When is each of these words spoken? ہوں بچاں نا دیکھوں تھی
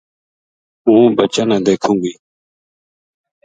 ہوں 0.85 1.03
بچاں 1.17 1.47
نا 1.49 1.57
دیکھوں 1.65 1.95
تھی 2.01 2.11